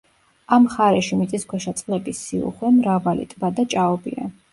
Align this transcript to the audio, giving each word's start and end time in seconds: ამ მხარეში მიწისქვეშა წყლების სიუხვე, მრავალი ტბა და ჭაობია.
ამ 0.55 0.61
მხარეში 0.67 1.19
მიწისქვეშა 1.19 1.73
წყლების 1.81 2.21
სიუხვე, 2.29 2.71
მრავალი 2.79 3.29
ტბა 3.35 3.53
და 3.61 3.67
ჭაობია. 3.75 4.27